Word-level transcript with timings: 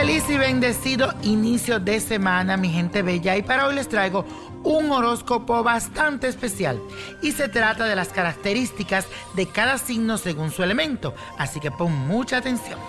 Bendecido 0.00 1.12
inicio 1.22 1.78
de 1.78 2.00
semana, 2.00 2.56
mi 2.56 2.70
gente 2.70 3.02
bella, 3.02 3.36
y 3.36 3.42
para 3.42 3.66
hoy 3.66 3.74
les 3.74 3.86
traigo 3.86 4.24
un 4.64 4.90
horóscopo 4.90 5.62
bastante 5.62 6.26
especial. 6.26 6.80
Y 7.20 7.32
se 7.32 7.48
trata 7.48 7.84
de 7.84 7.94
las 7.94 8.08
características 8.08 9.06
de 9.34 9.46
cada 9.46 9.76
signo 9.76 10.16
según 10.16 10.52
su 10.52 10.62
elemento, 10.62 11.14
así 11.36 11.60
que 11.60 11.70
pon 11.70 11.92
mucha 11.92 12.38
atención. 12.38 12.80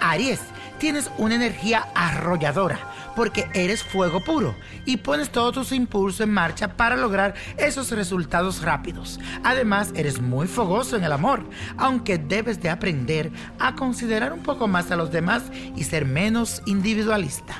Aries, 0.00 0.40
tienes 0.78 1.10
una 1.18 1.34
energía 1.34 1.88
arrolladora 1.94 2.78
porque 3.16 3.46
eres 3.54 3.82
fuego 3.82 4.20
puro 4.20 4.54
y 4.84 4.98
pones 4.98 5.30
todos 5.30 5.54
tus 5.54 5.72
impulsos 5.72 6.20
en 6.20 6.30
marcha 6.30 6.76
para 6.76 6.96
lograr 6.96 7.34
esos 7.56 7.90
resultados 7.90 8.62
rápidos. 8.62 9.20
Además, 9.42 9.92
eres 9.94 10.20
muy 10.20 10.46
fogoso 10.46 10.96
en 10.96 11.04
el 11.04 11.12
amor, 11.12 11.44
aunque 11.76 12.18
debes 12.18 12.60
de 12.60 12.70
aprender 12.70 13.30
a 13.58 13.74
considerar 13.74 14.32
un 14.32 14.42
poco 14.42 14.66
más 14.66 14.90
a 14.90 14.96
los 14.96 15.10
demás 15.10 15.44
y 15.76 15.84
ser 15.84 16.04
menos 16.04 16.62
individualista. 16.66 17.54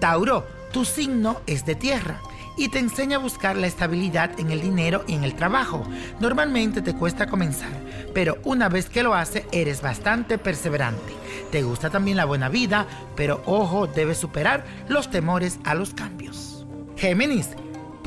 Tauro, 0.00 0.46
tu 0.72 0.84
signo 0.84 1.40
es 1.46 1.64
de 1.64 1.74
tierra 1.74 2.20
y 2.58 2.68
te 2.68 2.80
enseña 2.80 3.16
a 3.16 3.20
buscar 3.20 3.56
la 3.56 3.68
estabilidad 3.68 4.38
en 4.38 4.50
el 4.50 4.60
dinero 4.60 5.04
y 5.06 5.14
en 5.14 5.24
el 5.24 5.34
trabajo. 5.34 5.84
Normalmente 6.20 6.82
te 6.82 6.94
cuesta 6.94 7.28
comenzar, 7.28 7.70
pero 8.12 8.38
una 8.44 8.68
vez 8.68 8.90
que 8.90 9.04
lo 9.04 9.14
haces 9.14 9.44
eres 9.52 9.80
bastante 9.80 10.36
perseverante. 10.36 11.12
Te 11.52 11.62
gusta 11.62 11.88
también 11.88 12.16
la 12.16 12.24
buena 12.24 12.48
vida, 12.48 12.86
pero 13.16 13.42
ojo, 13.46 13.86
debes 13.86 14.18
superar 14.18 14.64
los 14.88 15.10
temores 15.10 15.58
a 15.64 15.74
los 15.74 15.94
cambios. 15.94 16.66
Géminis, 16.96 17.50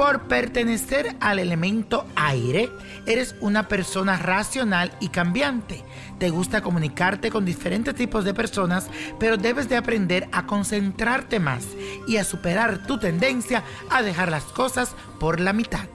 por 0.01 0.23
pertenecer 0.23 1.15
al 1.19 1.37
elemento 1.37 2.07
aire, 2.15 2.71
eres 3.05 3.35
una 3.39 3.67
persona 3.67 4.17
racional 4.17 4.91
y 4.99 5.09
cambiante. 5.09 5.83
Te 6.17 6.31
gusta 6.31 6.63
comunicarte 6.63 7.29
con 7.29 7.45
diferentes 7.45 7.93
tipos 7.93 8.25
de 8.25 8.33
personas, 8.33 8.89
pero 9.19 9.37
debes 9.37 9.69
de 9.69 9.77
aprender 9.77 10.27
a 10.31 10.47
concentrarte 10.47 11.39
más 11.39 11.67
y 12.07 12.17
a 12.17 12.23
superar 12.23 12.87
tu 12.87 12.97
tendencia 12.97 13.63
a 13.91 14.01
dejar 14.01 14.31
las 14.31 14.45
cosas 14.45 14.95
por 15.19 15.39
la 15.39 15.53
mitad. 15.53 15.85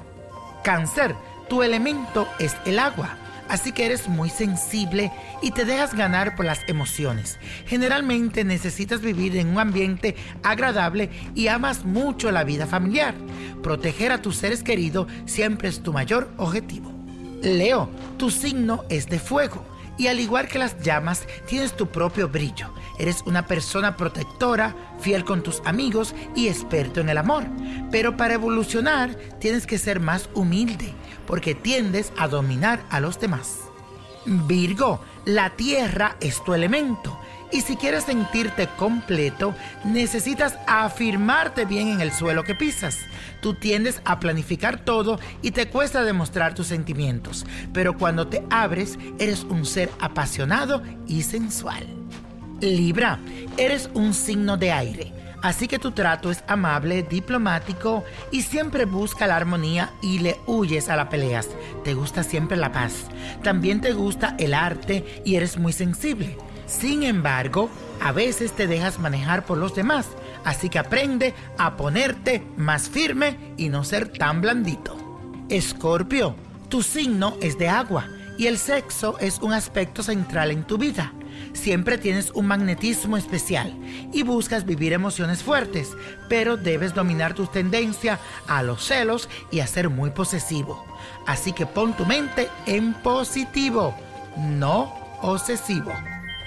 Cáncer, 0.63 1.17
tu 1.49 1.65
elemento 1.65 2.29
es 2.39 2.55
el 2.65 2.79
agua 2.79 3.19
así 3.49 3.73
que 3.73 3.87
eres 3.87 4.09
muy 4.09 4.31
sensible 4.31 5.13
y 5.43 5.51
te 5.51 5.65
dejas 5.65 5.95
ganar 5.95 6.37
por 6.37 6.47
las 6.47 6.61
emociones. 6.69 7.39
Generalmente 7.67 8.45
necesitas 8.45 9.01
vivir 9.01 9.37
en 9.37 9.49
un 9.49 9.59
ambiente 9.59 10.17
agradable 10.43 11.11
y 11.35 11.49
amas 11.49 11.85
mucho 11.85 12.31
la 12.31 12.45
vida 12.45 12.67
familiar. 12.67 13.15
Proteger 13.63 14.13
a 14.13 14.23
tus 14.23 14.37
seres 14.37 14.63
queridos 14.63 15.07
siempre 15.27 15.69
es 15.69 15.83
tu 15.83 15.93
mayor 15.93 16.31
objetivo. 16.37 16.93
Leo, 17.43 17.91
tu 18.17 18.31
signo 18.31 18.85
es 18.89 19.07
de 19.07 19.19
fuego 19.19 19.76
y 19.99 20.09
al 20.09 20.21
igual 20.21 20.49
que 20.49 20.59
las 20.59 20.81
llamas, 20.81 21.27
tienes 21.47 21.77
tu 21.77 21.87
propio 21.89 22.29
brillo. 22.29 22.69
Eres 22.99 23.23
una 23.27 23.47
persona 23.47 23.97
protectora, 23.97 24.75
fiel 25.01 25.25
con 25.25 25.43
tus 25.43 25.63
amigos 25.65 26.15
y 26.35 26.49
experto 26.49 27.01
en 27.01 27.09
el 27.09 27.19
amor. 27.19 27.45
Pero 27.91 28.17
para 28.17 28.35
evolucionar 28.35 29.15
tienes 29.39 29.67
que 29.67 29.79
ser 29.79 30.01
más 30.01 30.29
humilde, 30.35 30.93
porque 31.27 31.55
tiendes 31.55 32.13
a 32.19 32.29
dominar 32.29 32.83
a 32.91 33.01
los 33.01 33.21
demás. 33.21 33.61
Virgo, 34.27 35.01
la 35.25 35.51
tierra 35.51 36.17
es 36.21 36.43
tu 36.43 36.53
elemento 36.53 37.19
y 37.53 37.61
si 37.61 37.77
quieres 37.77 38.05
sentirte 38.05 38.69
completo, 38.77 39.55
necesitas 39.85 40.59
afirmarte 40.67 41.65
bien 41.65 41.89
en 41.89 42.01
el 42.01 42.13
suelo 42.13 42.45
que 42.45 42.55
pisas. 42.55 42.99
Tú 43.41 43.55
tiendes 43.55 44.01
a 44.05 44.19
planificar 44.19 44.85
todo 44.85 45.19
y 45.43 45.53
te 45.53 45.69
cuesta 45.69 46.03
demostrar 46.03 46.55
tus 46.55 46.67
sentimientos, 46.67 47.47
pero 47.73 47.97
cuando 47.97 48.27
te 48.27 48.43
abres, 48.51 48.99
eres 49.19 49.45
un 49.45 49.65
ser 49.65 49.91
apasionado 50.01 50.83
y 51.07 51.23
sensual. 51.23 51.87
Libra, 52.61 53.19
eres 53.57 53.91
un 53.95 54.15
signo 54.15 54.57
de 54.57 54.73
aire. 54.73 55.13
Así 55.43 55.69
que 55.69 55.79
tu 55.79 55.93
trato 55.93 56.31
es 56.31 56.43
amable, 56.49 57.03
diplomático 57.03 58.03
y 58.33 58.43
siempre 58.43 58.85
busca 58.85 59.27
la 59.27 59.37
armonía 59.37 59.93
y 60.03 60.19
le 60.19 60.37
huyes 60.47 60.89
a 60.89 60.97
las 60.97 61.07
peleas. 61.09 61.49
Te 61.85 61.95
gusta 61.95 62.23
siempre 62.23 62.57
la 62.57 62.73
paz. 62.73 63.05
También 63.43 63.81
te 63.81 63.93
gusta 63.93 64.35
el 64.39 64.55
arte 64.55 65.23
y 65.25 65.37
eres 65.37 65.59
muy 65.59 65.73
sensible. 65.73 66.37
Sin 66.67 67.03
embargo, 67.05 67.71
a 68.01 68.13
veces 68.13 68.53
te 68.53 68.67
dejas 68.67 68.99
manejar 68.99 69.47
por 69.47 69.59
los 69.59 69.75
demás, 69.75 70.09
así 70.45 70.69
que 70.69 70.79
aprende 70.79 71.35
a 71.59 71.77
ponerte 71.77 72.45
más 72.57 72.89
firme 72.89 73.37
y 73.57 73.69
no 73.69 73.85
ser 73.85 74.09
tan 74.09 74.41
blandito. 74.41 74.97
Escorpio, 75.49 76.35
tu 76.69 76.83
signo 76.83 77.37
es 77.41 77.57
de 77.59 77.69
agua 77.69 78.09
y 78.37 78.49
el 78.49 78.59
sexo 78.59 79.17
es 79.21 79.39
un 79.39 79.53
aspecto 79.53 80.03
central 80.03 80.51
en 80.51 80.65
tu 80.65 80.77
vida. 80.77 81.13
Siempre 81.53 81.99
tienes 81.99 82.31
un 82.33 82.47
magnetismo 82.47 83.17
especial 83.17 83.73
y 84.13 84.23
buscas 84.23 84.65
vivir 84.65 84.93
emociones 84.93 85.43
fuertes, 85.43 85.93
pero 86.29 86.57
debes 86.57 86.95
dominar 86.95 87.35
tu 87.35 87.47
tendencia 87.47 88.19
a 88.49 88.63
los 88.63 88.85
celos 88.85 89.29
y 89.51 89.61
a 89.61 89.67
ser 89.67 89.89
muy 89.89 90.11
posesivo. 90.11 90.85
Así 91.27 91.53
que 91.53 91.67
pon 91.67 91.97
tu 91.97 92.05
mente 92.05 92.49
en 92.67 92.95
positivo, 92.95 93.95
no 94.37 94.93
obsesivo. 95.23 95.93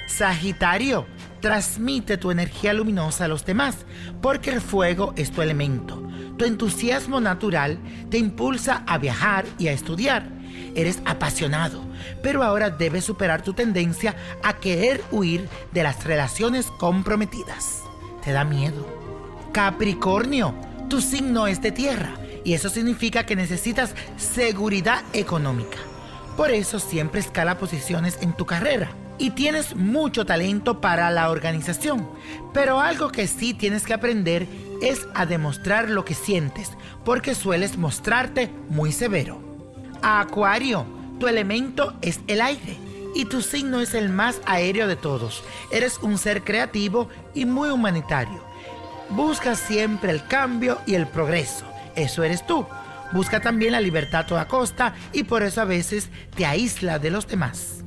Sagitario, 0.10 1.06
transmite 1.40 2.18
tu 2.18 2.32
energía 2.32 2.74
luminosa 2.74 3.26
a 3.26 3.28
los 3.28 3.46
demás, 3.46 3.86
porque 4.24 4.50
el 4.50 4.60
fuego 4.60 5.14
es 5.16 5.32
tu 5.32 5.44
elemento. 5.44 6.02
Tu 6.36 6.46
entusiasmo 6.46 7.22
natural 7.22 7.78
te 8.10 8.18
impulsa 8.18 8.84
a 8.88 8.98
viajar 8.98 9.46
y 9.60 9.68
a 9.68 9.72
estudiar. 9.72 10.28
Eres 10.76 11.00
apasionado, 11.06 11.84
pero 12.24 12.44
ahora 12.44 12.72
debes 12.72 13.06
superar 13.06 13.44
tu 13.44 13.54
tendencia 13.54 14.16
a 14.42 14.54
querer 14.54 15.04
huir 15.12 15.48
de 15.74 15.84
las 15.84 16.04
relaciones 16.04 16.66
comprometidas. 16.80 17.84
¿Te 18.24 18.32
da 18.32 18.44
miedo? 18.44 18.88
Capricornio, 19.54 20.56
tu 20.90 21.02
signo 21.02 21.46
es 21.46 21.62
de 21.62 21.72
tierra 21.72 22.16
y 22.44 22.54
eso 22.54 22.70
significa 22.70 23.28
que 23.28 23.36
necesitas 23.36 23.94
seguridad 24.18 25.04
económica. 25.14 25.78
Por 26.36 26.50
eso 26.50 26.80
siempre 26.80 27.20
escala 27.20 27.60
posiciones 27.60 28.18
en 28.22 28.34
tu 28.34 28.48
carrera 28.48 28.90
y 29.20 29.32
tienes 29.32 29.76
mucho 29.76 30.26
talento 30.26 30.82
para 30.82 31.12
la 31.12 31.30
organización. 31.30 32.10
Pero 32.54 32.80
algo 32.80 33.10
que 33.10 33.28
sí 33.28 33.54
tienes 33.54 33.84
que 33.84 33.94
aprender 33.94 34.48
es 34.82 35.08
a 35.14 35.26
demostrar 35.26 35.90
lo 35.90 36.06
que 36.06 36.16
sientes, 36.16 36.72
porque 37.06 37.36
sueles 37.36 37.78
mostrarte 37.78 38.50
muy 38.70 38.92
severo. 38.92 39.42
Acuario, 40.02 40.86
tu 41.20 41.28
elemento 41.28 41.94
es 42.02 42.22
el 42.28 42.42
aire 42.42 42.78
y 43.14 43.26
tu 43.26 43.42
signo 43.42 43.82
es 43.82 43.94
el 43.94 44.10
más 44.10 44.42
aéreo 44.46 44.88
de 44.88 44.96
todos. 44.96 45.44
Eres 45.72 46.00
un 46.02 46.18
ser 46.18 46.44
creativo 46.44 47.10
y 47.34 47.46
muy 47.46 47.70
humanitario. 47.70 48.42
Buscas 49.10 49.60
siempre 49.60 50.12
el 50.12 50.26
cambio 50.26 50.80
y 50.86 50.96
el 50.96 51.08
progreso. 51.08 51.66
Eso 51.96 52.24
eres 52.24 52.46
tú. 52.46 52.66
Busca 53.12 53.40
también 53.40 53.72
la 53.72 53.82
libertad 53.82 54.22
a 54.22 54.26
toda 54.28 54.48
costa 54.48 54.94
y 55.12 55.24
por 55.24 55.44
eso 55.44 55.62
a 55.62 55.66
veces 55.66 56.10
te 56.36 56.46
aísla 56.46 57.00
de 57.00 57.10
los 57.10 57.28
demás. 57.28 57.84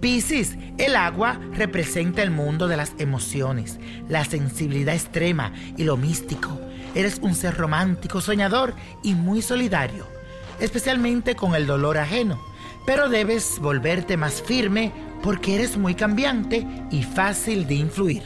Piscis, 0.00 0.56
el 0.78 0.94
agua 0.94 1.40
representa 1.52 2.22
el 2.22 2.30
mundo 2.30 2.68
de 2.68 2.76
las 2.76 2.92
emociones, 2.98 3.78
la 4.08 4.24
sensibilidad 4.24 4.94
extrema 4.94 5.52
y 5.76 5.84
lo 5.84 5.96
místico. 5.96 6.60
Eres 6.94 7.18
un 7.22 7.34
ser 7.34 7.56
romántico, 7.56 8.20
soñador 8.20 8.74
y 9.02 9.14
muy 9.14 9.42
solidario, 9.42 10.06
especialmente 10.60 11.34
con 11.34 11.54
el 11.54 11.66
dolor 11.66 11.98
ajeno. 11.98 12.40
Pero 12.86 13.08
debes 13.08 13.58
volverte 13.58 14.16
más 14.16 14.42
firme 14.42 14.92
porque 15.22 15.56
eres 15.56 15.76
muy 15.76 15.94
cambiante 15.94 16.66
y 16.90 17.02
fácil 17.02 17.66
de 17.66 17.74
influir. 17.74 18.22